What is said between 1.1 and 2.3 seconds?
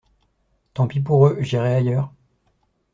eux, j'irai ailleurs.